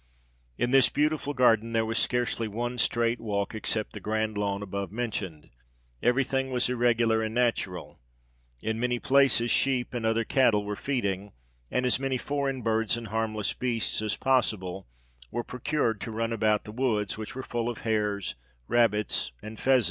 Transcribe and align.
In 0.57 0.71
this 0.71 0.89
beautiful 0.89 1.35
gar 1.35 1.55
den, 1.57 1.73
there 1.73 1.85
was 1.85 1.99
scarcely 1.99 2.47
one 2.47 2.79
straight 2.79 3.19
walk, 3.21 3.53
except 3.53 3.93
the 3.93 3.99
grand 3.99 4.35
lawn 4.35 4.63
above 4.63 4.91
mentioned: 4.91 5.51
every 6.01 6.23
thing 6.23 6.49
was 6.49 6.67
irregular 6.67 7.21
and 7.21 7.35
natural. 7.35 7.99
In 8.63 8.79
many 8.79 8.97
places 8.97 9.51
sheep, 9.51 9.93
and 9.93 10.03
other 10.03 10.23
cattle 10.23 10.65
were 10.65 10.75
feeding; 10.75 11.33
and 11.69 11.85
as 11.85 11.99
many 11.99 12.17
foreign 12.17 12.63
birds, 12.63 12.97
and 12.97 13.09
harmless 13.09 13.53
beasts 13.53 14.01
as 14.01 14.15
possible 14.17 14.87
were 15.29 15.43
procured 15.43 16.01
to 16.01 16.09
run 16.09 16.33
about 16.33 16.63
the 16.63 16.71
woods, 16.71 17.15
which 17.19 17.35
were 17.35 17.43
full 17.43 17.69
of 17.69 17.81
hares, 17.81 18.33
rabbits, 18.67 19.31
and 19.43 19.59
pheasants. 19.59 19.79